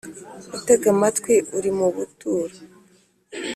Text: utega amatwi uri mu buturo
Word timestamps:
utega 0.57 0.87
amatwi 0.95 1.33
uri 1.57 1.71
mu 1.77 1.87
buturo 1.95 2.55